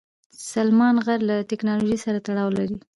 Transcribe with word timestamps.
سلیمان 0.51 0.95
غر 1.05 1.19
له 1.29 1.35
تکنالوژۍ 1.51 1.97
سره 2.05 2.17
تړاو 2.25 2.49
لري. 2.57 2.77